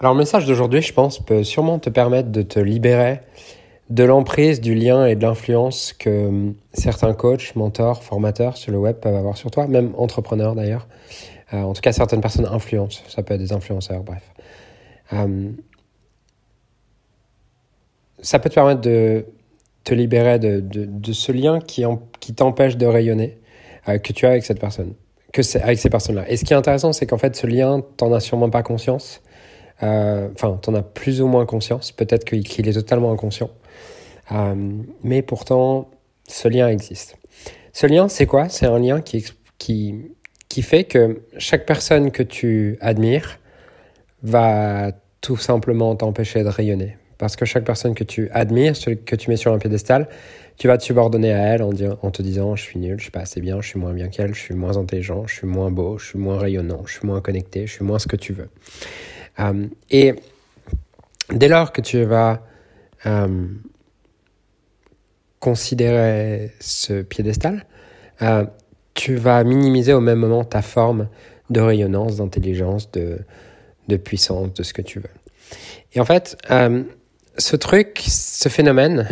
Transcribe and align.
Alors, 0.00 0.14
le 0.14 0.18
message 0.18 0.46
d'aujourd'hui, 0.46 0.80
je 0.80 0.94
pense, 0.94 1.18
peut 1.18 1.44
sûrement 1.44 1.78
te 1.78 1.90
permettre 1.90 2.30
de 2.30 2.40
te 2.40 2.58
libérer 2.58 3.20
de 3.90 4.02
l'emprise, 4.02 4.62
du 4.62 4.74
lien 4.74 5.04
et 5.04 5.14
de 5.14 5.22
l'influence 5.22 5.92
que 5.92 6.28
hum, 6.28 6.54
certains 6.72 7.12
coachs, 7.12 7.54
mentors, 7.54 8.02
formateurs 8.02 8.56
sur 8.56 8.72
le 8.72 8.78
web 8.78 8.96
peuvent 8.96 9.14
avoir 9.14 9.36
sur 9.36 9.50
toi, 9.50 9.66
même 9.66 9.92
entrepreneurs 9.98 10.54
d'ailleurs. 10.54 10.88
Euh, 11.52 11.60
en 11.60 11.74
tout 11.74 11.82
cas, 11.82 11.92
certaines 11.92 12.22
personnes 12.22 12.46
influencent. 12.46 13.02
Ça 13.08 13.22
peut 13.22 13.34
être 13.34 13.40
des 13.40 13.52
influenceurs, 13.52 14.02
bref. 14.02 14.22
Hum, 15.12 15.56
ça 18.22 18.38
peut 18.38 18.48
te 18.48 18.54
permettre 18.54 18.80
de 18.80 19.26
te 19.84 19.92
libérer 19.92 20.38
de, 20.38 21.12
ce 21.12 21.32
lien 21.32 21.58
qui, 21.60 21.84
t'empêche 22.34 22.78
de 22.78 22.86
rayonner, 22.86 23.38
euh, 23.88 23.98
que 23.98 24.14
tu 24.14 24.24
as 24.24 24.30
avec 24.30 24.44
cette 24.44 24.60
personne, 24.60 24.94
avec 25.62 25.78
ces 25.78 25.90
personnes-là. 25.90 26.30
Et 26.30 26.38
ce 26.38 26.44
qui 26.44 26.54
est 26.54 26.56
intéressant, 26.56 26.94
c'est 26.94 27.06
qu'en 27.06 27.18
fait, 27.18 27.36
ce 27.36 27.46
lien, 27.46 27.82
t'en 27.98 28.12
as 28.14 28.20
sûrement 28.20 28.48
pas 28.48 28.62
conscience. 28.62 29.20
Euh, 29.82 30.28
enfin, 30.34 30.58
tu 30.62 30.70
en 30.70 30.74
as 30.74 30.82
plus 30.82 31.20
ou 31.22 31.26
moins 31.26 31.46
conscience. 31.46 31.92
Peut-être 31.92 32.24
qu'il 32.24 32.68
est 32.68 32.72
totalement 32.72 33.12
inconscient. 33.12 33.50
Euh, 34.32 34.54
mais 35.02 35.22
pourtant, 35.22 35.90
ce 36.28 36.48
lien 36.48 36.68
existe. 36.68 37.16
Ce 37.72 37.86
lien, 37.86 38.08
c'est 38.08 38.26
quoi? 38.26 38.48
C'est 38.48 38.66
un 38.66 38.78
lien 38.78 39.00
qui, 39.00 39.24
qui, 39.58 39.94
qui 40.48 40.62
fait 40.62 40.84
que 40.84 41.22
chaque 41.38 41.66
personne 41.66 42.10
que 42.10 42.22
tu 42.22 42.76
admires 42.80 43.38
va 44.22 44.92
tout 45.20 45.36
simplement 45.36 45.94
t'empêcher 45.96 46.42
de 46.42 46.48
rayonner. 46.48 46.96
Parce 47.18 47.36
que 47.36 47.44
chaque 47.44 47.64
personne 47.64 47.94
que 47.94 48.04
tu 48.04 48.30
admires, 48.30 48.74
que 49.04 49.16
tu 49.16 49.30
mets 49.30 49.36
sur 49.36 49.52
un 49.52 49.58
piédestal, 49.58 50.08
tu 50.56 50.68
vas 50.68 50.78
te 50.78 50.84
subordonner 50.84 51.32
à 51.32 51.54
elle 51.54 51.62
en, 51.62 51.70
en 52.02 52.10
te 52.10 52.22
disant 52.22 52.56
je 52.56 52.62
suis 52.62 52.78
nul, 52.78 52.96
je 52.98 53.04
suis 53.04 53.10
pas 53.10 53.20
assez 53.20 53.40
bien, 53.40 53.60
je 53.60 53.68
suis 53.68 53.78
moins 53.78 53.92
bien 53.92 54.08
qu'elle, 54.08 54.34
je 54.34 54.40
suis 54.40 54.54
moins 54.54 54.78
intelligent, 54.78 55.26
je 55.26 55.34
suis 55.34 55.46
moins 55.46 55.70
beau, 55.70 55.98
je 55.98 56.06
suis 56.06 56.18
moins 56.18 56.38
rayonnant, 56.38 56.82
je 56.86 56.92
suis 56.94 57.06
moins 57.06 57.20
connecté, 57.20 57.66
je 57.66 57.72
suis 57.72 57.84
moins 57.84 57.98
ce 57.98 58.08
que 58.08 58.16
tu 58.16 58.32
veux. 58.32 58.48
Euh, 59.38 59.66
et 59.90 60.14
dès 61.30 61.48
lors 61.48 61.72
que 61.72 61.80
tu 61.80 62.02
vas 62.04 62.42
euh, 63.06 63.46
considérer 65.38 66.52
ce 66.60 67.02
piédestal, 67.02 67.66
euh, 68.22 68.44
tu 68.94 69.16
vas 69.16 69.44
minimiser 69.44 69.92
au 69.92 70.00
même 70.00 70.18
moment 70.18 70.44
ta 70.44 70.62
forme 70.62 71.08
de 71.48 71.60
rayonnance, 71.60 72.16
d'intelligence, 72.16 72.90
de, 72.90 73.18
de 73.88 73.96
puissance, 73.96 74.52
de 74.52 74.62
ce 74.62 74.74
que 74.74 74.82
tu 74.82 75.00
veux. 75.00 75.10
Et 75.94 76.00
en 76.00 76.04
fait, 76.04 76.36
ce 77.38 77.56
truc, 77.56 78.04
ce 78.06 78.48
phénomène, 78.48 79.08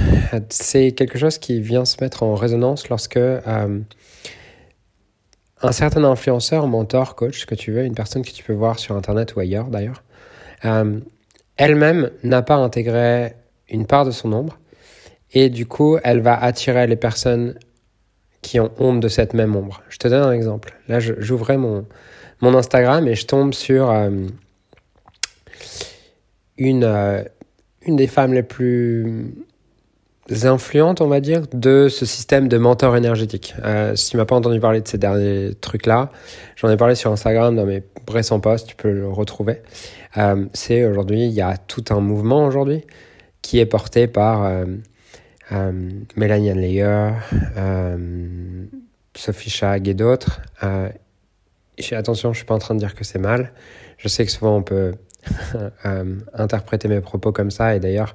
c'est 0.50 0.92
quelque 0.92 1.18
chose 1.18 1.38
qui 1.38 1.60
vient 1.60 1.84
se 1.84 1.96
mettre 2.00 2.22
en 2.22 2.34
résonance 2.34 2.88
lorsque 2.88 3.18
un 5.62 5.72
certain 5.72 6.04
influenceur, 6.04 6.66
mentor, 6.66 7.14
coach, 7.14 7.40
ce 7.40 7.46
que 7.46 7.54
tu 7.54 7.72
veux, 7.72 7.84
une 7.84 7.94
personne 7.94 8.24
que 8.24 8.30
tu 8.30 8.44
peux 8.44 8.52
voir 8.52 8.78
sur 8.78 8.96
Internet 8.96 9.34
ou 9.34 9.40
ailleurs 9.40 9.68
d'ailleurs, 9.68 10.02
euh, 10.64 11.00
elle-même 11.56 12.10
n'a 12.22 12.42
pas 12.42 12.56
intégré 12.56 13.34
une 13.68 13.86
part 13.86 14.04
de 14.04 14.10
son 14.10 14.32
ombre 14.32 14.58
et 15.32 15.50
du 15.50 15.66
coup, 15.66 15.98
elle 16.02 16.20
va 16.20 16.40
attirer 16.40 16.86
les 16.86 16.96
personnes 16.96 17.58
qui 18.42 18.60
ont 18.60 18.70
honte 18.78 19.00
de 19.00 19.08
cette 19.08 19.34
même 19.34 19.56
ombre. 19.56 19.82
Je 19.88 19.98
te 19.98 20.08
donne 20.08 20.22
un 20.22 20.32
exemple. 20.32 20.74
Là, 20.88 21.00
j'ouvrais 21.00 21.58
mon, 21.58 21.86
mon 22.40 22.54
Instagram 22.54 23.06
et 23.06 23.14
je 23.14 23.26
tombe 23.26 23.52
sur 23.52 23.90
euh, 23.90 24.10
une, 26.56 26.84
euh, 26.84 27.22
une 27.82 27.96
des 27.96 28.06
femmes 28.06 28.32
les 28.32 28.42
plus 28.42 29.34
influentes, 30.42 31.00
on 31.00 31.08
va 31.08 31.20
dire, 31.20 31.42
de 31.52 31.88
ce 31.88 32.04
système 32.06 32.48
de 32.48 32.58
mentor 32.58 32.96
énergétique. 32.96 33.54
Euh, 33.64 33.96
si 33.96 34.10
tu 34.10 34.16
m'as 34.16 34.24
pas 34.24 34.36
entendu 34.36 34.60
parler 34.60 34.80
de 34.80 34.88
ces 34.88 34.98
derniers 34.98 35.54
trucs-là, 35.60 36.10
j'en 36.56 36.70
ai 36.70 36.76
parlé 36.76 36.94
sur 36.94 37.10
Instagram 37.10 37.56
dans 37.56 37.64
mes 37.64 37.82
récents 38.06 38.40
posts, 38.40 38.68
tu 38.68 38.76
peux 38.76 38.92
le 38.92 39.08
retrouver. 39.08 39.62
Euh, 40.16 40.46
c'est 40.52 40.84
aujourd'hui, 40.84 41.24
il 41.24 41.32
y 41.32 41.40
a 41.40 41.56
tout 41.56 41.84
un 41.90 42.00
mouvement 42.00 42.44
aujourd'hui 42.44 42.84
qui 43.42 43.58
est 43.58 43.66
porté 43.66 44.06
par 44.06 44.44
euh, 44.44 44.64
euh, 45.52 45.90
Mélanie 46.16 46.50
Anleyer, 46.50 47.12
euh, 47.56 48.66
Sophie 49.14 49.50
Chag 49.50 49.88
et 49.88 49.94
d'autres. 49.94 50.42
Euh, 50.62 50.90
attention, 51.92 52.32
je 52.32 52.38
suis 52.38 52.46
pas 52.46 52.54
en 52.54 52.58
train 52.58 52.74
de 52.74 52.80
dire 52.80 52.94
que 52.94 53.04
c'est 53.04 53.18
mal. 53.18 53.52
Je 53.96 54.08
sais 54.08 54.24
que 54.26 54.30
souvent 54.30 54.56
on 54.56 54.62
peut 54.62 54.94
interpréter 56.34 56.88
mes 56.88 57.00
propos 57.00 57.32
comme 57.32 57.50
ça 57.50 57.74
et 57.74 57.80
d'ailleurs, 57.80 58.14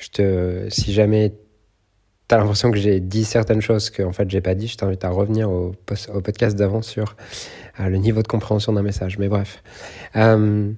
je 0.00 0.08
te, 0.08 0.66
si 0.70 0.92
jamais 0.92 1.34
tu 2.28 2.34
as 2.34 2.38
l'impression 2.38 2.70
que 2.70 2.78
j'ai 2.78 3.00
dit 3.00 3.24
certaines 3.24 3.60
choses 3.60 3.90
que 3.90 4.02
en 4.02 4.12
fait 4.12 4.28
j'ai 4.30 4.40
pas 4.40 4.54
dit, 4.54 4.66
je 4.66 4.76
t'invite 4.76 5.04
à 5.04 5.10
revenir 5.10 5.50
au, 5.50 5.74
au 6.14 6.20
podcast 6.20 6.56
d'avant 6.56 6.82
sur 6.82 7.16
le 7.78 7.96
niveau 7.96 8.22
de 8.22 8.28
compréhension 8.28 8.72
d'un 8.72 8.82
message. 8.82 9.18
Mais 9.18 9.28
bref. 9.28 9.62
Euh, 10.16 10.72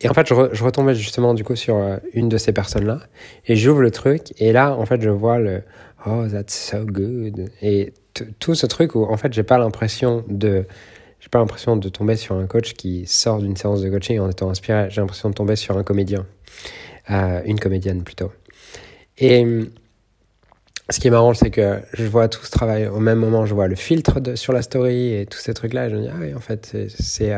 et 0.00 0.08
en 0.08 0.14
fait, 0.14 0.26
je, 0.28 0.34
je, 0.52 0.64
retombais 0.64 0.94
justement 0.94 1.32
du 1.32 1.42
coup 1.42 1.56
sur 1.56 1.76
euh, 1.76 1.96
une 2.12 2.28
de 2.28 2.36
ces 2.36 2.52
personnes-là 2.52 3.00
et 3.46 3.56
j'ouvre 3.56 3.80
le 3.80 3.90
truc 3.90 4.34
et 4.38 4.52
là, 4.52 4.74
en 4.76 4.84
fait, 4.84 5.00
je 5.00 5.08
vois 5.08 5.38
le 5.38 5.62
oh 6.06 6.26
that's 6.30 6.54
so 6.54 6.84
good 6.84 7.50
et 7.62 7.94
tout 8.38 8.54
ce 8.54 8.66
truc 8.66 8.94
où 8.94 9.04
en 9.04 9.16
fait, 9.16 9.32
j'ai 9.32 9.42
pas 9.42 9.58
l'impression 9.58 10.24
de 10.28 10.64
j'ai 11.20 11.28
pas 11.30 11.38
l'impression 11.38 11.76
de 11.76 11.88
tomber 11.88 12.16
sur 12.16 12.36
un 12.36 12.46
coach 12.46 12.74
qui 12.74 13.06
sort 13.06 13.38
d'une 13.38 13.56
séance 13.56 13.80
de 13.80 13.88
coaching 13.88 14.20
en 14.20 14.28
étant 14.28 14.50
inspiré. 14.50 14.88
J'ai 14.90 15.00
l'impression 15.00 15.30
de 15.30 15.34
tomber 15.34 15.56
sur 15.56 15.76
un 15.76 15.82
comédien, 15.82 16.26
euh, 17.10 17.40
une 17.44 17.58
comédienne 17.58 18.02
plutôt. 18.02 18.32
Et 19.18 19.44
ce 20.90 21.00
qui 21.00 21.08
est 21.08 21.10
marrant, 21.10 21.34
c'est 21.34 21.50
que 21.50 21.80
je 21.94 22.04
vois 22.04 22.28
tout 22.28 22.44
ce 22.44 22.50
travail 22.50 22.86
au 22.86 23.00
même 23.00 23.18
moment. 23.18 23.46
Je 23.46 23.54
vois 23.54 23.68
le 23.68 23.74
filtre 23.74 24.20
sur 24.36 24.52
la 24.52 24.62
story 24.62 25.14
et 25.14 25.26
tous 25.26 25.38
ces 25.38 25.54
trucs-là. 25.54 25.86
Et 25.86 25.90
je 25.90 25.96
me 25.96 26.02
dis 26.02 26.08
ah 26.10 26.16
oui, 26.20 26.34
en 26.34 26.40
fait, 26.40 26.76
c'est 26.98 27.32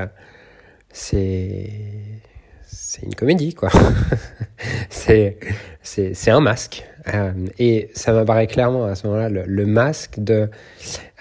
c'est 0.93 1.71
c'est 2.71 3.03
une 3.03 3.15
comédie, 3.15 3.55
quoi. 3.55 3.71
c'est, 4.91 5.39
un 6.27 6.41
masque. 6.41 6.85
Euh, 7.15 7.33
et 7.59 7.91
ça 7.95 8.13
m'apparaît 8.13 8.47
clairement 8.47 8.85
à 8.85 8.95
ce 8.95 9.07
moment-là 9.07 9.29
le, 9.29 9.67
masque 9.67 10.19
de 10.19 10.51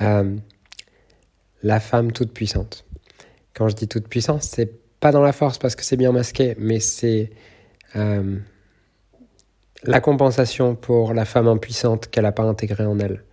euh, 0.01 0.35
la 1.63 1.79
femme 1.79 2.11
toute 2.11 2.33
puissante. 2.33 2.85
Quand 3.53 3.69
je 3.69 3.75
dis 3.75 3.87
toute 3.87 4.07
puissante, 4.07 4.43
c'est 4.43 4.71
pas 4.99 5.11
dans 5.11 5.21
la 5.21 5.31
force 5.31 5.57
parce 5.57 5.75
que 5.75 5.83
c'est 5.83 5.97
bien 5.97 6.11
masqué, 6.11 6.55
mais 6.57 6.79
c'est 6.79 7.31
euh, 7.95 8.37
la 9.83 10.01
compensation 10.01 10.75
pour 10.75 11.13
la 11.13 11.25
femme 11.25 11.47
impuissante 11.47 12.07
qu'elle 12.07 12.23
n'a 12.23 12.31
pas 12.31 12.43
intégrée 12.43 12.85
en 12.85 12.99
elle. 12.99 13.23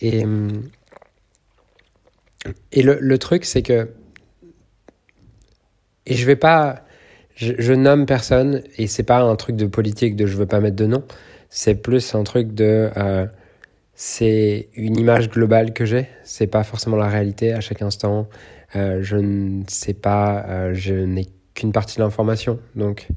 Et, 0.00 0.24
et 2.72 2.82
le, 2.82 2.98
le 3.00 3.18
truc, 3.18 3.44
c'est 3.44 3.62
que. 3.62 3.90
Et 6.06 6.14
je 6.14 6.24
vais 6.24 6.36
pas 6.36 6.84
je, 7.40 7.72
nomme 7.72 8.06
personne 8.06 8.62
et 8.76 8.86
c'est 8.86 9.02
pas 9.02 9.20
un 9.20 9.36
truc 9.36 9.56
de 9.56 9.66
politique 9.66 10.14
de 10.14 10.26
je 10.26 10.36
veux 10.36 10.46
pas 10.46 10.60
mettre 10.60 10.76
de 10.76 10.86
nom. 10.86 11.02
C'est 11.48 11.74
plus 11.74 12.14
un 12.14 12.22
truc 12.22 12.52
de 12.54 12.90
euh, 12.96 13.26
c'est 13.94 14.68
une 14.74 14.98
image 14.98 15.30
globale 15.30 15.72
que 15.72 15.84
j'ai. 15.84 16.08
C'est 16.22 16.46
pas 16.46 16.64
forcément 16.64 16.96
la 16.96 17.08
réalité 17.08 17.52
à 17.52 17.60
chaque 17.60 17.82
instant. 17.82 18.28
Euh, 18.76 19.00
je 19.02 19.16
ne 19.16 19.62
sais 19.68 19.94
pas, 19.94 20.44
euh, 20.48 20.74
je 20.74 20.94
n'ai 20.94 21.26
qu'une 21.54 21.72
partie 21.72 21.96
de 21.96 22.02
l'information. 22.02 22.60
Donc, 22.76 23.08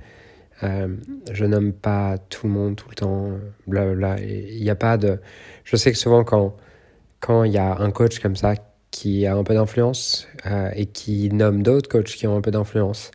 euh, 0.62 0.88
je 1.32 1.46
nomme 1.46 1.74
pas 1.74 2.18
tout 2.30 2.48
le 2.48 2.54
monde 2.54 2.76
tout 2.76 2.90
le 2.90 2.96
temps, 2.96 3.30
blablabla. 3.68 4.20
Il 4.22 4.62
n'y 4.62 4.70
a 4.70 4.76
pas 4.76 4.98
de. 4.98 5.20
Je 5.64 5.76
sais 5.76 5.92
que 5.92 5.98
souvent, 5.98 6.24
quand 6.24 7.44
il 7.44 7.52
y 7.52 7.58
a 7.58 7.78
un 7.80 7.92
coach 7.92 8.20
comme 8.20 8.36
ça 8.36 8.56
qui 8.92 9.26
a 9.26 9.36
un 9.36 9.44
peu 9.44 9.56
d'influence 9.56 10.28
euh, 10.46 10.70
et 10.76 10.86
qui 10.86 11.30
nomme 11.30 11.64
d'autres 11.64 11.90
coachs 11.90 12.06
qui 12.06 12.28
ont 12.28 12.38
un 12.38 12.42
peu 12.42 12.52
d'influence, 12.52 13.12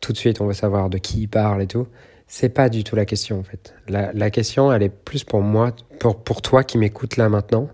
tout 0.00 0.12
de 0.12 0.16
suite 0.16 0.40
on 0.40 0.46
veut 0.46 0.54
savoir 0.54 0.88
de 0.88 0.98
qui 0.98 1.22
il 1.22 1.28
parle 1.28 1.62
et 1.62 1.66
tout. 1.66 1.86
C'est 2.26 2.48
pas 2.48 2.70
du 2.70 2.84
tout 2.84 2.96
la 2.96 3.04
question 3.04 3.38
en 3.38 3.42
fait. 3.42 3.74
La, 3.86 4.12
la 4.12 4.30
question, 4.30 4.72
elle 4.72 4.82
est 4.82 4.88
plus 4.88 5.22
pour 5.24 5.42
moi, 5.42 5.72
pour, 6.00 6.24
pour 6.24 6.40
toi 6.42 6.64
qui 6.64 6.78
m'écoutes 6.78 7.16
là 7.16 7.28
maintenant, 7.28 7.68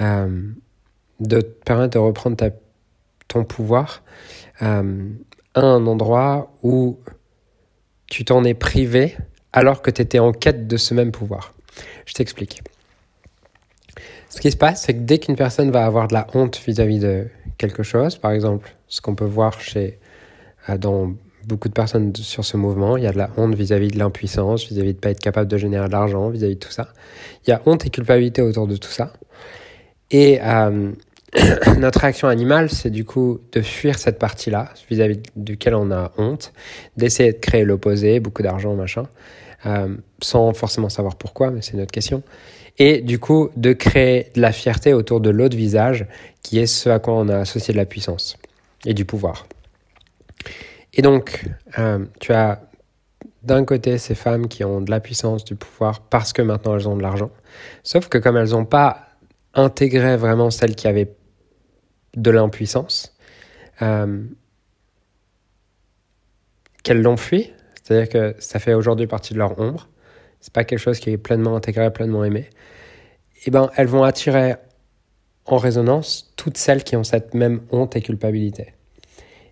euh, 0.00 0.42
de 1.20 1.40
te 1.40 1.64
permettre 1.64 1.94
de 1.94 1.98
reprendre 1.98 2.36
ton 3.28 3.44
pouvoir 3.44 4.02
à 4.60 4.82
un 5.54 5.86
endroit 5.86 6.52
où 6.62 6.98
tu 8.06 8.24
t'en 8.24 8.44
es 8.44 8.54
privé 8.54 9.16
alors 9.52 9.82
que 9.82 9.90
tu 9.90 10.02
étais 10.02 10.18
en 10.18 10.32
quête 10.32 10.66
de 10.66 10.76
ce 10.76 10.94
même 10.94 11.12
pouvoir. 11.12 11.54
Je 12.06 12.14
t'explique. 12.14 12.62
Ce 14.28 14.40
qui 14.40 14.50
se 14.50 14.56
passe, 14.56 14.82
c'est 14.82 14.94
que 14.94 15.00
dès 15.00 15.18
qu'une 15.18 15.36
personne 15.36 15.70
va 15.70 15.84
avoir 15.86 16.08
de 16.08 16.14
la 16.14 16.26
honte 16.34 16.60
vis-à-vis 16.66 16.98
-vis 16.98 17.02
de 17.02 17.28
quelque 17.56 17.82
chose, 17.82 18.16
par 18.16 18.32
exemple, 18.32 18.74
ce 18.88 19.00
qu'on 19.00 19.14
peut 19.14 19.24
voir 19.24 19.60
chez, 19.60 19.98
euh, 20.68 20.76
dans 20.76 21.14
beaucoup 21.46 21.68
de 21.68 21.74
personnes 21.74 22.14
sur 22.16 22.44
ce 22.44 22.56
mouvement. 22.56 22.96
Il 22.96 23.04
y 23.04 23.06
a 23.06 23.12
de 23.12 23.18
la 23.18 23.30
honte 23.36 23.54
vis-à-vis 23.54 23.88
de 23.88 23.98
l'impuissance, 23.98 24.66
vis-à-vis 24.66 24.92
de 24.92 24.98
ne 24.98 25.00
pas 25.00 25.10
être 25.10 25.20
capable 25.20 25.48
de 25.48 25.58
générer 25.58 25.86
de 25.86 25.92
l'argent, 25.92 26.30
vis-à-vis 26.30 26.54
de 26.54 26.60
tout 26.60 26.72
ça. 26.72 26.88
Il 27.46 27.50
y 27.50 27.52
a 27.52 27.60
honte 27.66 27.86
et 27.86 27.90
culpabilité 27.90 28.42
autour 28.42 28.66
de 28.66 28.76
tout 28.76 28.90
ça. 28.90 29.12
Et 30.10 30.40
euh, 30.42 30.92
notre 31.78 32.00
réaction 32.00 32.28
animale, 32.28 32.70
c'est 32.70 32.90
du 32.90 33.04
coup 33.04 33.40
de 33.52 33.60
fuir 33.60 33.98
cette 33.98 34.18
partie-là, 34.18 34.70
vis-à-vis 34.90 35.20
duquel 35.36 35.74
on 35.74 35.90
a 35.90 36.12
honte, 36.16 36.52
d'essayer 36.96 37.32
de 37.32 37.38
créer 37.38 37.64
l'opposé, 37.64 38.20
beaucoup 38.20 38.42
d'argent, 38.42 38.74
machin, 38.74 39.04
euh, 39.66 39.96
sans 40.22 40.52
forcément 40.52 40.88
savoir 40.88 41.16
pourquoi, 41.16 41.50
mais 41.50 41.62
c'est 41.62 41.76
notre 41.76 41.92
question. 41.92 42.22
Et 42.78 43.00
du 43.00 43.18
coup, 43.18 43.50
de 43.56 43.72
créer 43.72 44.30
de 44.34 44.40
la 44.40 44.52
fierté 44.52 44.92
autour 44.92 45.20
de 45.20 45.30
l'autre 45.30 45.56
visage, 45.56 46.06
qui 46.42 46.58
est 46.58 46.66
ce 46.66 46.88
à 46.88 46.98
quoi 46.98 47.14
on 47.14 47.28
a 47.28 47.38
associé 47.38 47.72
de 47.72 47.78
la 47.78 47.86
puissance 47.86 48.36
et 48.84 48.94
du 48.94 49.04
pouvoir. 49.04 49.46
Et 50.92 51.02
donc, 51.02 51.44
euh, 51.78 52.04
tu 52.20 52.32
as 52.32 52.62
d'un 53.42 53.64
côté 53.64 53.98
ces 53.98 54.14
femmes 54.14 54.48
qui 54.48 54.64
ont 54.64 54.80
de 54.80 54.90
la 54.90 55.00
puissance, 55.00 55.44
du 55.44 55.54
pouvoir, 55.54 56.00
parce 56.00 56.32
que 56.32 56.42
maintenant 56.42 56.76
elles 56.76 56.88
ont 56.88 56.96
de 56.96 57.02
l'argent. 57.02 57.30
Sauf 57.82 58.08
que 58.08 58.18
comme 58.18 58.36
elles 58.36 58.50
n'ont 58.50 58.64
pas 58.64 59.08
intégré 59.54 60.16
vraiment 60.16 60.50
celles 60.50 60.74
qui 60.74 60.88
avaient 60.88 61.10
de 62.16 62.30
l'impuissance, 62.30 63.16
euh, 63.82 64.24
qu'elles 66.82 67.02
l'ont 67.02 67.16
fui, 67.16 67.52
c'est-à-dire 67.82 68.08
que 68.08 68.36
ça 68.38 68.58
fait 68.58 68.74
aujourd'hui 68.74 69.06
partie 69.06 69.34
de 69.34 69.38
leur 69.38 69.58
ombre, 69.58 69.88
c'est 70.40 70.52
pas 70.52 70.64
quelque 70.64 70.78
chose 70.78 71.00
qui 71.00 71.10
est 71.10 71.18
pleinement 71.18 71.56
intégré, 71.56 71.90
pleinement 71.92 72.24
aimé, 72.24 72.48
et 73.36 73.48
eh 73.48 73.50
ben 73.50 73.70
elles 73.76 73.86
vont 73.86 74.04
attirer 74.04 74.56
en 75.46 75.58
résonance 75.58 76.32
toutes 76.36 76.56
celles 76.56 76.84
qui 76.84 76.96
ont 76.96 77.04
cette 77.04 77.34
même 77.34 77.60
honte 77.70 77.96
et 77.96 78.00
culpabilité. 78.00 78.74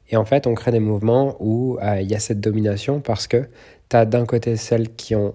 Et 0.08 0.16
en 0.16 0.24
fait, 0.24 0.46
on 0.46 0.54
crée 0.54 0.70
des 0.70 0.80
mouvements 0.80 1.36
où 1.40 1.78
euh, 1.82 2.00
il 2.00 2.10
y 2.10 2.14
a 2.14 2.18
cette 2.18 2.40
domination 2.40 3.00
parce 3.00 3.26
que 3.26 3.48
tu 3.88 3.96
as 3.96 4.04
d'un 4.04 4.26
côté 4.26 4.56
celles 4.56 4.94
qui, 4.94 5.14
ont, 5.14 5.34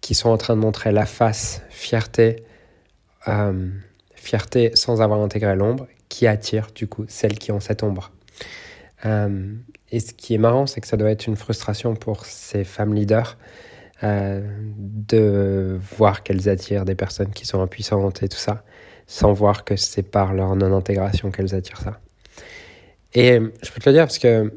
qui 0.00 0.14
sont 0.14 0.30
en 0.30 0.36
train 0.36 0.56
de 0.56 0.60
montrer 0.60 0.92
la 0.92 1.06
face, 1.06 1.62
fierté, 1.70 2.44
euh, 3.28 3.68
fierté 4.14 4.72
sans 4.74 5.00
avoir 5.00 5.20
intégré 5.20 5.54
l'ombre, 5.54 5.86
qui 6.14 6.28
attire 6.28 6.68
du 6.72 6.86
coup 6.86 7.04
celles 7.08 7.38
qui 7.40 7.50
ont 7.50 7.58
cette 7.58 7.82
ombre. 7.82 8.12
Euh, 9.04 9.52
et 9.90 9.98
ce 9.98 10.14
qui 10.14 10.34
est 10.34 10.38
marrant, 10.38 10.66
c'est 10.68 10.80
que 10.80 10.86
ça 10.86 10.96
doit 10.96 11.10
être 11.10 11.26
une 11.26 11.34
frustration 11.34 11.96
pour 11.96 12.24
ces 12.24 12.62
femmes 12.62 12.94
leaders 12.94 13.36
de 14.02 15.78
voir 15.96 16.22
qu'elles 16.22 16.50
attirent 16.50 16.84
des 16.84 16.94
personnes 16.94 17.30
qui 17.30 17.46
sont 17.46 17.62
impuissantes 17.62 18.22
et 18.22 18.28
tout 18.28 18.36
ça 18.36 18.62
sans 19.06 19.32
voir 19.32 19.64
que 19.64 19.76
c'est 19.76 20.02
par 20.02 20.34
leur 20.34 20.54
non-intégration 20.56 21.30
qu'elles 21.30 21.54
attirent 21.54 21.80
ça. 21.80 22.00
Et 23.14 23.40
je 23.62 23.70
peux 23.70 23.80
te 23.80 23.88
le 23.88 23.94
dire 23.94 24.04
parce 24.04 24.18
que 24.18 24.52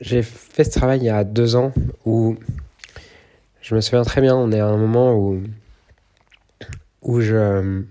j'ai 0.00 0.22
fait 0.22 0.64
ce 0.64 0.70
travail 0.70 1.00
il 1.00 1.04
y 1.04 1.10
a 1.10 1.24
deux 1.24 1.56
ans 1.56 1.72
où 2.04 2.36
je 3.62 3.74
me 3.74 3.80
souviens 3.80 4.02
très 4.02 4.20
bien, 4.20 4.36
on 4.36 4.52
est 4.52 4.60
à 4.60 4.66
un 4.66 4.76
moment 4.76 5.16
où, 5.16 5.42
où 7.02 7.20
je, 7.20 7.82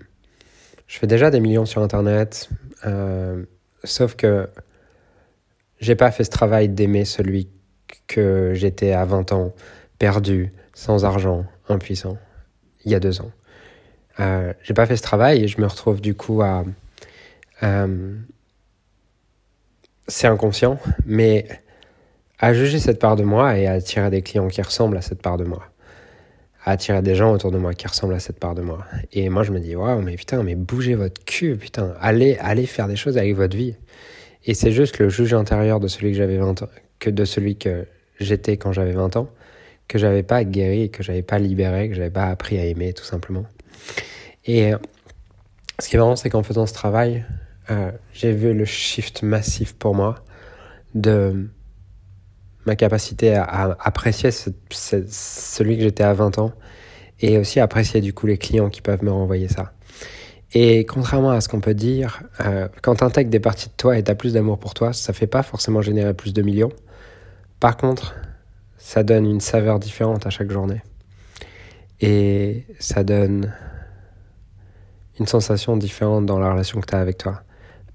je 0.87 0.99
fais 0.99 1.07
déjà 1.07 1.31
des 1.31 1.39
millions 1.39 1.65
sur 1.65 1.81
Internet, 1.81 2.49
euh, 2.85 3.43
sauf 3.83 4.15
que 4.15 4.49
j'ai 5.79 5.95
pas 5.95 6.11
fait 6.11 6.23
ce 6.23 6.29
travail 6.29 6.69
d'aimer 6.69 7.05
celui 7.05 7.49
que 8.07 8.53
j'étais 8.53 8.91
à 8.91 9.05
20 9.05 9.31
ans, 9.31 9.53
perdu, 9.97 10.53
sans 10.73 11.05
argent, 11.05 11.45
impuissant, 11.67 12.17
il 12.85 12.91
y 12.91 12.95
a 12.95 12.99
deux 12.99 13.21
ans. 13.21 13.31
Euh, 14.19 14.53
j'ai 14.63 14.73
pas 14.73 14.85
fait 14.85 14.97
ce 14.97 15.01
travail 15.01 15.43
et 15.43 15.47
je 15.47 15.61
me 15.61 15.67
retrouve 15.67 16.01
du 16.01 16.15
coup 16.15 16.41
à. 16.41 16.65
Euh, 17.63 18.15
c'est 20.07 20.27
inconscient, 20.27 20.79
mais 21.05 21.47
à 22.39 22.53
juger 22.53 22.79
cette 22.79 22.99
part 22.99 23.15
de 23.15 23.23
moi 23.23 23.57
et 23.57 23.67
à 23.67 23.73
attirer 23.73 24.09
des 24.09 24.21
clients 24.21 24.47
qui 24.47 24.61
ressemblent 24.61 24.97
à 24.97 25.01
cette 25.01 25.21
part 25.21 25.37
de 25.37 25.43
moi. 25.43 25.69
Attirer 26.69 27.01
des 27.01 27.15
gens 27.15 27.33
autour 27.33 27.51
de 27.51 27.57
moi 27.57 27.73
qui 27.73 27.87
ressemblent 27.87 28.13
à 28.13 28.19
cette 28.19 28.39
part 28.39 28.53
de 28.53 28.61
moi. 28.61 28.85
Et 29.11 29.27
moi, 29.29 29.41
je 29.41 29.51
me 29.51 29.59
dis, 29.59 29.75
waouh, 29.75 30.01
mais 30.01 30.15
putain, 30.15 30.43
mais 30.43 30.53
bougez 30.53 30.93
votre 30.93 31.23
cul, 31.25 31.55
putain, 31.55 31.95
allez, 31.99 32.37
allez 32.39 32.67
faire 32.67 32.87
des 32.87 32.95
choses 32.95 33.17
avec 33.17 33.35
votre 33.35 33.57
vie. 33.57 33.73
Et 34.45 34.53
c'est 34.53 34.71
juste 34.71 34.99
le 34.99 35.09
juge 35.09 35.33
intérieur 35.33 35.79
de 35.79 35.87
celui 35.87 36.11
que 36.11 36.17
j'avais 36.19 36.37
20 36.37 36.61
ans, 36.61 36.69
que 36.99 37.09
de 37.09 37.25
celui 37.25 37.57
que 37.57 37.87
j'étais 38.19 38.57
quand 38.57 38.71
j'avais 38.71 38.91
20 38.91 39.15
ans, 39.15 39.29
que 39.87 39.97
j'avais 39.97 40.21
pas 40.21 40.43
guéri, 40.43 40.91
que 40.91 41.01
j'avais 41.01 41.23
pas 41.23 41.39
libéré, 41.39 41.89
que 41.89 41.95
j'avais 41.95 42.11
pas 42.11 42.27
appris 42.27 42.59
à 42.59 42.65
aimer, 42.65 42.93
tout 42.93 43.03
simplement. 43.03 43.45
Et 44.45 44.73
ce 45.79 45.89
qui 45.89 45.95
est 45.95 45.99
marrant, 45.99 46.15
c'est 46.15 46.29
qu'en 46.29 46.43
faisant 46.43 46.67
ce 46.67 46.73
travail, 46.73 47.25
euh, 47.71 47.91
j'ai 48.13 48.31
vu 48.31 48.53
le 48.53 48.65
shift 48.65 49.23
massif 49.23 49.73
pour 49.73 49.95
moi 49.95 50.23
de 50.93 51.49
ma 52.65 52.75
capacité 52.75 53.35
à, 53.35 53.77
apprécier 53.79 54.31
celui 54.31 55.77
que 55.77 55.83
j'étais 55.83 56.03
à 56.03 56.13
20 56.13 56.39
ans 56.39 56.51
et 57.19 57.37
aussi 57.37 57.59
apprécier 57.59 58.01
du 58.01 58.13
coup 58.13 58.27
les 58.27 58.37
clients 58.37 58.69
qui 58.69 58.81
peuvent 58.81 59.03
me 59.03 59.11
renvoyer 59.11 59.47
ça. 59.47 59.73
Et 60.53 60.85
contrairement 60.85 61.31
à 61.31 61.41
ce 61.41 61.49
qu'on 61.49 61.61
peut 61.61 61.73
dire, 61.73 62.23
euh, 62.41 62.67
quand 62.81 62.95
tu 62.95 63.03
intègres 63.03 63.29
des 63.29 63.39
parties 63.39 63.67
de 63.67 63.73
toi 63.77 63.97
et 63.97 64.03
tu 64.03 64.09
as 64.09 64.15
plus 64.15 64.33
d'amour 64.33 64.57
pour 64.57 64.73
toi, 64.73 64.93
ça 64.93 65.13
fait 65.13 65.27
pas 65.27 65.43
forcément 65.43 65.81
générer 65.81 66.13
plus 66.13 66.33
de 66.33 66.41
millions. 66.41 66.71
Par 67.59 67.77
contre, 67.77 68.15
ça 68.77 69.03
donne 69.03 69.25
une 69.25 69.41
saveur 69.41 69.79
différente 69.79 70.25
à 70.25 70.29
chaque 70.29 70.51
journée. 70.51 70.81
Et 72.01 72.65
ça 72.79 73.03
donne 73.03 73.53
une 75.19 75.27
sensation 75.27 75.77
différente 75.77 76.25
dans 76.25 76.39
la 76.39 76.51
relation 76.51 76.79
que 76.79 76.87
tu 76.87 76.95
as 76.95 76.99
avec 76.99 77.17
toi. 77.17 77.43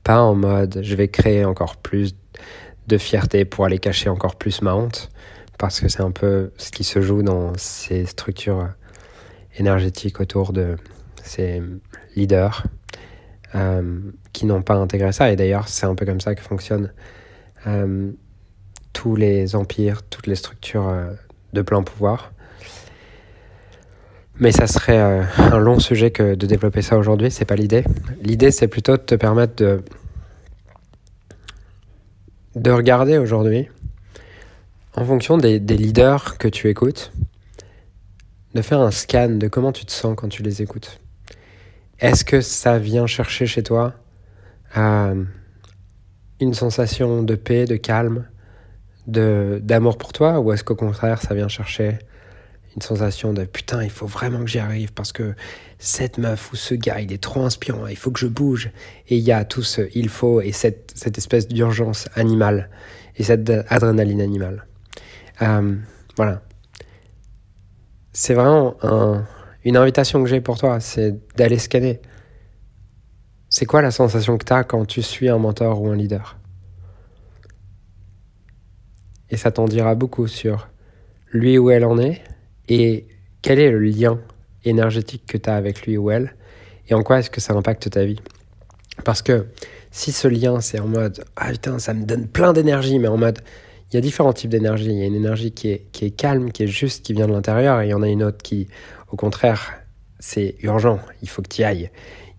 Pas 0.04 0.20
en 0.20 0.34
mode 0.34 0.80
je 0.82 0.94
vais 0.94 1.08
créer 1.08 1.44
encore 1.44 1.76
plus 1.78 2.14
de 2.86 2.98
fierté 2.98 3.44
pour 3.44 3.64
aller 3.64 3.78
cacher 3.78 4.08
encore 4.08 4.36
plus 4.36 4.62
ma 4.62 4.74
honte, 4.74 5.10
parce 5.58 5.80
que 5.80 5.88
c'est 5.88 6.02
un 6.02 6.10
peu 6.10 6.52
ce 6.56 6.70
qui 6.70 6.84
se 6.84 7.00
joue 7.00 7.22
dans 7.22 7.52
ces 7.56 8.06
structures 8.06 8.68
énergétiques 9.56 10.20
autour 10.20 10.52
de 10.52 10.76
ces 11.22 11.62
leaders 12.16 12.64
euh, 13.54 14.00
qui 14.32 14.46
n'ont 14.46 14.62
pas 14.62 14.74
intégré 14.74 15.12
ça. 15.12 15.30
Et 15.30 15.36
d'ailleurs, 15.36 15.68
c'est 15.68 15.86
un 15.86 15.94
peu 15.94 16.04
comme 16.04 16.20
ça 16.20 16.34
que 16.34 16.42
fonctionnent 16.42 16.92
euh, 17.66 18.10
tous 18.92 19.16
les 19.16 19.56
empires, 19.56 20.02
toutes 20.02 20.26
les 20.26 20.34
structures 20.34 20.88
euh, 20.88 21.12
de 21.52 21.62
plein 21.62 21.82
pouvoir. 21.82 22.32
Mais 24.40 24.50
ça 24.50 24.66
serait 24.66 24.98
un 24.98 25.58
long 25.58 25.78
sujet 25.78 26.10
que 26.10 26.34
de 26.34 26.46
développer 26.46 26.82
ça 26.82 26.98
aujourd'hui, 26.98 27.30
c'est 27.30 27.44
pas 27.44 27.54
l'idée. 27.54 27.84
L'idée, 28.20 28.50
c'est 28.50 28.66
plutôt 28.66 28.96
de 28.96 29.02
te 29.02 29.14
permettre 29.14 29.54
de, 29.54 29.84
de 32.54 32.70
regarder 32.70 33.18
aujourd'hui, 33.18 33.68
en 34.94 35.04
fonction 35.04 35.38
des, 35.38 35.58
leaders 35.58 36.38
que 36.38 36.48
tu 36.48 36.68
écoutes, 36.68 37.12
de 38.54 38.62
faire 38.62 38.80
un 38.80 38.90
scan 38.90 39.30
de 39.30 39.48
comment 39.48 39.72
tu 39.72 39.84
te 39.84 39.92
sens 39.92 40.14
quand 40.16 40.28
tu 40.28 40.42
les 40.42 40.62
écoutes. 40.62 41.00
Est-ce 41.98 42.24
que 42.24 42.40
ça 42.40 42.78
vient 42.78 43.06
chercher 43.06 43.46
chez 43.46 43.62
toi 43.62 43.94
euh, 44.76 45.24
une 46.40 46.54
sensation 46.54 47.22
de 47.22 47.34
paix, 47.34 47.64
de 47.64 47.76
calme, 47.76 48.26
d'amour 49.06 49.98
pour 49.98 50.12
toi, 50.12 50.40
ou 50.40 50.52
est-ce 50.52 50.64
qu'au 50.64 50.76
contraire, 50.76 51.20
ça 51.20 51.34
vient 51.34 51.48
chercher 51.48 51.98
une 52.76 52.82
sensation 52.82 53.32
de 53.32 53.44
putain, 53.44 53.82
il 53.82 53.90
faut 53.90 54.06
vraiment 54.06 54.40
que 54.40 54.46
j'y 54.46 54.58
arrive 54.58 54.92
parce 54.92 55.12
que 55.12 55.34
cette 55.78 56.18
meuf 56.18 56.52
ou 56.52 56.56
ce 56.56 56.74
gars, 56.74 57.00
il 57.00 57.12
est 57.12 57.22
trop 57.22 57.44
inspirant, 57.44 57.86
il 57.86 57.96
faut 57.96 58.10
que 58.10 58.18
je 58.18 58.26
bouge. 58.26 58.70
Et 59.08 59.16
il 59.16 59.22
y 59.22 59.32
a 59.32 59.44
tout 59.44 59.62
ce 59.62 59.82
il 59.94 60.08
faut 60.08 60.40
et 60.40 60.52
cette, 60.52 60.92
cette 60.94 61.18
espèce 61.18 61.46
d'urgence 61.46 62.08
animale 62.14 62.70
et 63.16 63.22
cette 63.22 63.50
adrénaline 63.68 64.20
animale. 64.20 64.66
Euh, 65.42 65.76
voilà. 66.16 66.42
C'est 68.12 68.34
vraiment 68.34 68.76
un, 68.82 69.24
une 69.64 69.76
invitation 69.76 70.22
que 70.22 70.28
j'ai 70.28 70.40
pour 70.40 70.58
toi, 70.58 70.80
c'est 70.80 71.14
d'aller 71.36 71.58
scanner. 71.58 72.00
C'est 73.48 73.66
quoi 73.66 73.82
la 73.82 73.90
sensation 73.90 74.36
que 74.36 74.44
tu 74.44 74.52
as 74.52 74.64
quand 74.64 74.84
tu 74.84 75.00
suis 75.02 75.28
un 75.28 75.38
mentor 75.38 75.80
ou 75.80 75.88
un 75.88 75.96
leader? 75.96 76.38
Et 79.30 79.36
ça 79.36 79.50
t'en 79.50 79.66
dira 79.66 79.94
beaucoup 79.94 80.26
sur 80.26 80.68
lui 81.32 81.58
où 81.58 81.70
elle 81.70 81.84
en 81.84 81.98
est, 81.98 82.22
et 82.68 83.06
quel 83.42 83.58
est 83.58 83.70
le 83.70 83.80
lien 83.80 84.20
énergétique 84.64 85.24
que 85.26 85.36
tu 85.36 85.50
as 85.50 85.56
avec 85.56 85.86
lui 85.86 85.96
ou 85.96 86.10
elle? 86.10 86.34
Et 86.88 86.94
en 86.94 87.02
quoi 87.02 87.18
est-ce 87.18 87.30
que 87.30 87.40
ça 87.40 87.54
impacte 87.54 87.90
ta 87.90 88.04
vie? 88.04 88.20
Parce 89.04 89.22
que 89.22 89.46
si 89.90 90.12
ce 90.12 90.28
lien 90.28 90.60
c'est 90.60 90.80
en 90.80 90.88
mode 90.88 91.24
ah 91.36 91.50
putain 91.50 91.78
ça 91.78 91.94
me 91.94 92.04
donne 92.04 92.26
plein 92.26 92.52
d'énergie 92.52 92.98
mais 92.98 93.08
en 93.08 93.16
mode 93.16 93.40
il 93.90 93.94
y 93.94 93.98
a 93.98 94.00
différents 94.00 94.32
types 94.32 94.50
d'énergie, 94.50 94.86
il 94.86 94.98
y 94.98 95.02
a 95.02 95.06
une 95.06 95.14
énergie 95.14 95.52
qui 95.52 95.68
est, 95.68 95.86
qui 95.92 96.06
est 96.06 96.10
calme, 96.10 96.50
qui 96.50 96.64
est 96.64 96.66
juste, 96.66 97.04
qui 97.04 97.12
vient 97.12 97.28
de 97.28 97.32
l'intérieur 97.32 97.80
et 97.80 97.86
il 97.86 97.90
y 97.90 97.94
en 97.94 98.02
a 98.02 98.08
une 98.08 98.24
autre 98.24 98.38
qui 98.42 98.66
au 99.12 99.16
contraire 99.16 99.74
c'est 100.18 100.56
urgent, 100.62 100.98
il 101.22 101.28
faut 101.28 101.42
que 101.42 101.48
tu 101.48 101.62
ailles, 101.62 101.90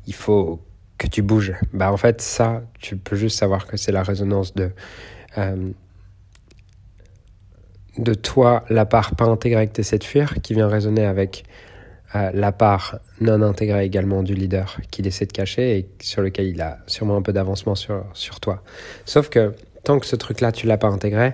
il 0.08 0.14
faut 0.14 0.60
que 0.98 1.08
tu 1.08 1.22
bouges. 1.22 1.54
Bah 1.72 1.92
en 1.92 1.98
fait 1.98 2.22
ça 2.22 2.64
tu 2.80 2.98
peux 2.98 3.16
juste 3.16 3.38
savoir 3.38 3.68
que 3.68 3.78
c'est 3.78 3.92
la 3.92 4.04
résonance 4.04 4.54
de 4.54 4.72
euh, 5.38 5.72
de 7.98 8.14
toi 8.14 8.64
la 8.70 8.86
part 8.86 9.16
pas 9.16 9.26
intégrée 9.26 9.68
que 9.68 9.74
tu 9.74 9.82
essaies 9.82 9.98
de 9.98 10.04
fuir, 10.04 10.36
qui 10.42 10.54
vient 10.54 10.68
résonner 10.68 11.06
avec 11.06 11.44
euh, 12.16 12.32
la 12.34 12.52
part 12.52 13.00
non 13.20 13.42
intégrée 13.42 13.86
également 13.86 14.24
du 14.24 14.36
leader 14.36 14.78
qu'il 14.92 15.08
essaie 15.08 15.26
de 15.26 15.32
cacher 15.32 15.78
et 15.78 15.90
sur 16.02 16.22
lequel 16.22 16.48
il 16.48 16.62
a 16.62 16.80
sûrement 16.88 17.18
un 17.18 17.22
peu 17.22 17.34
d'avancement 17.34 17.76
sur, 17.76 18.06
sur 18.14 18.40
toi. 18.40 18.64
Sauf 19.06 19.30
que 19.30 19.54
tant 19.84 20.00
que 20.00 20.06
ce 20.06 20.16
truc-là, 20.16 20.52
tu 20.52 20.68
l'as 20.68 20.78
pas 20.78 20.88
intégré, 20.88 21.34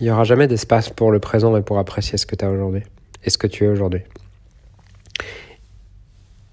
il 0.00 0.04
n'y 0.04 0.10
aura 0.10 0.24
jamais 0.24 0.46
d'espace 0.46 0.90
pour 0.90 1.10
le 1.10 1.18
présent 1.18 1.56
et 1.56 1.62
pour 1.62 1.78
apprécier 1.78 2.18
ce 2.18 2.26
que 2.26 2.36
tu 2.36 2.44
as 2.44 2.50
aujourd'hui 2.50 2.82
et 3.24 3.30
ce 3.30 3.38
que 3.38 3.46
tu 3.46 3.64
es 3.64 3.68
aujourd'hui. 3.68 4.02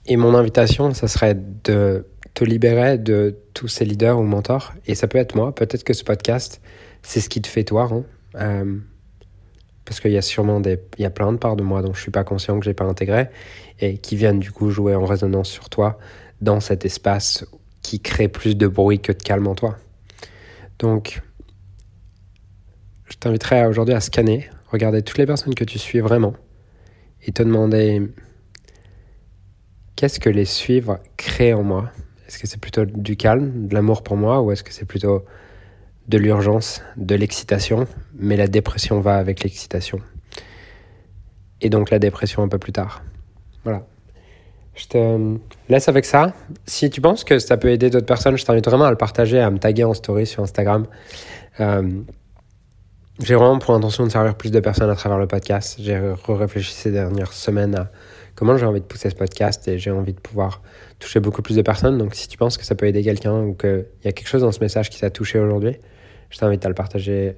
Et 0.07 0.17
mon 0.17 0.35
invitation, 0.35 0.93
ça 0.93 1.07
serait 1.07 1.35
de 1.35 2.05
te 2.35 2.43
libérer 2.43 2.97
de 2.99 3.39
tous 3.53 3.67
ces 3.67 3.85
leaders 3.85 4.19
ou 4.19 4.23
mentors. 4.23 4.73
Et 4.85 4.93
ça 4.93 5.07
peut 5.07 5.17
être 5.17 5.35
moi, 5.35 5.55
peut-être 5.55 5.83
que 5.83 5.93
ce 5.93 6.03
podcast, 6.03 6.61
c'est 7.01 7.21
ce 7.21 7.29
qui 7.29 7.41
te 7.41 7.47
fait 7.47 7.63
toi. 7.63 7.89
Hein. 7.91 8.03
Euh, 8.35 8.77
parce 9.85 9.99
qu'il 9.99 10.11
y 10.11 10.17
a 10.17 10.21
sûrement 10.21 10.59
des, 10.59 10.79
il 10.97 11.03
y 11.03 11.05
a 11.05 11.09
plein 11.09 11.31
de 11.31 11.37
parts 11.37 11.55
de 11.55 11.63
moi 11.63 11.81
dont 11.81 11.93
je 11.93 12.01
suis 12.01 12.11
pas 12.11 12.23
conscient 12.23 12.59
que 12.59 12.65
j'ai 12.65 12.73
pas 12.73 12.85
intégré 12.85 13.29
et 13.79 13.97
qui 13.97 14.15
viennent 14.15 14.39
du 14.39 14.51
coup 14.51 14.69
jouer 14.69 14.95
en 14.95 15.05
résonance 15.05 15.49
sur 15.49 15.69
toi 15.69 15.97
dans 16.41 16.59
cet 16.59 16.85
espace 16.85 17.45
qui 17.81 18.01
crée 18.01 18.27
plus 18.27 18.55
de 18.55 18.67
bruit 18.67 18.99
que 18.99 19.11
de 19.11 19.21
calme 19.21 19.47
en 19.47 19.55
toi. 19.55 19.77
Donc, 20.79 21.21
t'inviterais 23.19 23.65
aujourd'hui 23.65 23.93
à 23.93 24.01
scanner, 24.01 24.49
regarder 24.71 25.01
toutes 25.03 25.19
les 25.19 25.25
personnes 25.25 25.55
que 25.55 25.63
tu 25.63 25.79
suis 25.79 25.99
vraiment 25.99 26.33
et 27.21 27.31
te 27.31 27.43
demander 27.43 28.01
qu'est-ce 29.95 30.19
que 30.19 30.29
les 30.29 30.45
suivre 30.45 30.99
crée 31.15 31.53
en 31.53 31.63
moi? 31.63 31.91
Est-ce 32.27 32.39
que 32.39 32.47
c'est 32.47 32.59
plutôt 32.59 32.85
du 32.85 33.15
calme, 33.15 33.67
de 33.67 33.73
l'amour 33.73 34.01
pour 34.01 34.17
moi 34.17 34.41
ou 34.41 34.51
est-ce 34.51 34.63
que 34.63 34.73
c'est 34.73 34.85
plutôt 34.85 35.25
de 36.07 36.17
l'urgence, 36.17 36.81
de 36.97 37.15
l'excitation? 37.15 37.87
Mais 38.15 38.35
la 38.35 38.47
dépression 38.47 38.99
va 38.99 39.17
avec 39.17 39.43
l'excitation. 39.43 39.99
Et 41.61 41.69
donc 41.69 41.89
la 41.89 41.99
dépression 41.99 42.43
un 42.43 42.47
peu 42.47 42.57
plus 42.57 42.73
tard. 42.73 43.03
Voilà. 43.63 43.85
Je 44.75 44.87
te 44.87 45.37
laisse 45.69 45.87
avec 45.87 46.05
ça. 46.05 46.33
Si 46.65 46.89
tu 46.89 46.99
penses 46.99 47.23
que 47.23 47.39
ça 47.39 47.57
peut 47.57 47.69
aider 47.69 47.89
d'autres 47.89 48.05
personnes, 48.05 48.37
je 48.37 48.43
t'invite 48.43 48.65
vraiment 48.65 48.85
à 48.85 48.91
le 48.91 48.97
partager, 48.97 49.39
à 49.39 49.49
me 49.49 49.57
taguer 49.57 49.85
en 49.85 49.93
story 49.93 50.25
sur 50.25 50.43
Instagram. 50.43 50.85
Euh, 51.59 52.01
j'ai 53.19 53.35
vraiment 53.35 53.59
pour 53.59 53.73
intention 53.73 54.03
de 54.03 54.09
servir 54.09 54.35
plus 54.35 54.51
de 54.51 54.59
personnes 54.59 54.89
à 54.89 54.95
travers 54.95 55.17
le 55.17 55.27
podcast. 55.27 55.77
J'ai 55.79 55.97
réfléchi 56.27 56.73
ces 56.73 56.91
dernières 56.91 57.31
semaines 57.31 57.75
à 57.75 57.89
comment 58.35 58.57
j'ai 58.57 58.65
envie 58.65 58.81
de 58.81 58.85
pousser 58.85 59.09
ce 59.09 59.15
podcast 59.15 59.67
et 59.67 59.79
j'ai 59.79 59.91
envie 59.91 60.13
de 60.13 60.19
pouvoir 60.19 60.61
toucher 60.99 61.19
beaucoup 61.19 61.41
plus 61.41 61.55
de 61.55 61.61
personnes. 61.61 61.97
Donc 61.97 62.13
si 62.15 62.27
tu 62.27 62.37
penses 62.37 62.57
que 62.57 62.65
ça 62.65 62.75
peut 62.75 62.85
aider 62.85 63.03
quelqu'un 63.03 63.41
ou 63.41 63.53
qu'il 63.53 63.85
y 64.03 64.07
a 64.07 64.11
quelque 64.11 64.27
chose 64.27 64.41
dans 64.41 64.51
ce 64.51 64.59
message 64.59 64.89
qui 64.89 64.99
t'a 64.99 65.09
touché 65.09 65.39
aujourd'hui, 65.39 65.77
je 66.29 66.37
t'invite 66.37 66.65
à 66.65 66.69
le 66.69 66.75
partager 66.75 67.37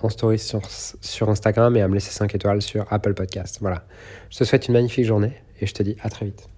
en 0.00 0.08
story 0.08 0.38
sur, 0.38 1.28
Instagram 1.28 1.76
et 1.76 1.82
à 1.82 1.88
me 1.88 1.94
laisser 1.94 2.10
5 2.10 2.34
étoiles 2.34 2.62
sur 2.62 2.86
Apple 2.92 3.14
Podcast. 3.14 3.58
Voilà. 3.60 3.84
Je 4.30 4.38
te 4.38 4.44
souhaite 4.44 4.66
une 4.68 4.74
magnifique 4.74 5.04
journée 5.04 5.32
et 5.60 5.66
je 5.66 5.74
te 5.74 5.82
dis 5.82 5.96
à 6.02 6.10
très 6.10 6.26
vite. 6.26 6.48